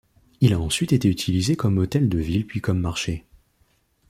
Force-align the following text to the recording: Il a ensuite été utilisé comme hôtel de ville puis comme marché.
Il 0.39 0.51
a 0.53 0.59
ensuite 0.59 0.93
été 0.93 1.07
utilisé 1.07 1.55
comme 1.55 1.77
hôtel 1.77 2.09
de 2.09 2.17
ville 2.17 2.47
puis 2.47 2.59
comme 2.59 2.79
marché. 2.79 3.23